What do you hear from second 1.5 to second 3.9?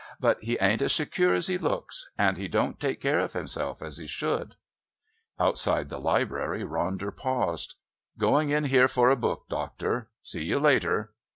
looks. And he don't take care of himself